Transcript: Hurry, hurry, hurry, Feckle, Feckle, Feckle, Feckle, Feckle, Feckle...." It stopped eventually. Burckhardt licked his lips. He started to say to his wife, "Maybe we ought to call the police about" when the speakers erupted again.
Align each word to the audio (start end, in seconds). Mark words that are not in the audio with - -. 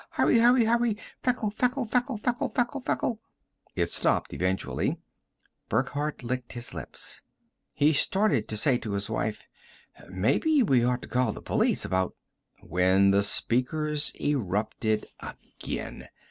Hurry, 0.13 0.39
hurry, 0.39 0.65
hurry, 0.65 0.97
Feckle, 1.21 1.51
Feckle, 1.51 1.85
Feckle, 1.85 2.17
Feckle, 2.17 2.49
Feckle, 2.49 2.81
Feckle...." 2.81 3.19
It 3.75 3.91
stopped 3.91 4.33
eventually. 4.33 4.97
Burckhardt 5.69 6.23
licked 6.23 6.53
his 6.53 6.73
lips. 6.73 7.21
He 7.75 7.93
started 7.93 8.47
to 8.47 8.57
say 8.57 8.79
to 8.79 8.93
his 8.93 9.11
wife, 9.11 9.45
"Maybe 10.09 10.63
we 10.63 10.83
ought 10.83 11.03
to 11.03 11.07
call 11.07 11.33
the 11.33 11.41
police 11.43 11.85
about" 11.85 12.15
when 12.73 13.11
the 13.11 13.21
speakers 13.21 14.11
erupted 14.19 15.05
again. 15.19 16.07